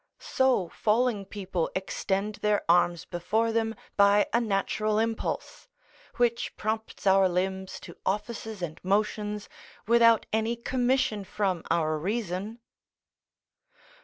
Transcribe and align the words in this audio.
]so 0.39 0.67
falling 0.67 1.25
people 1.25 1.69
extend 1.75 2.33
their 2.41 2.63
arms 2.67 3.05
before 3.05 3.51
them 3.51 3.75
by 3.97 4.25
a 4.33 4.41
natural 4.41 4.97
impulse, 4.97 5.67
which 6.15 6.57
prompts 6.57 7.05
our 7.05 7.29
limbs 7.29 7.79
to 7.79 7.95
offices 8.03 8.63
and 8.63 8.83
motions 8.83 9.47
without 9.85 10.25
any 10.33 10.55
commission 10.55 11.23
from 11.23 11.61
our 11.69 11.99
reason. 11.99 12.57